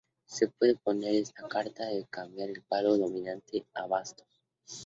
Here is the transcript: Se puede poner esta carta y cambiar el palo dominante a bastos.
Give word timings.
Se 0.25 0.47
puede 0.47 0.77
poner 0.77 1.13
esta 1.13 1.47
carta 1.47 1.93
y 1.93 2.05
cambiar 2.05 2.49
el 2.49 2.63
palo 2.63 2.97
dominante 2.97 3.67
a 3.75 3.85
bastos. 3.85 4.41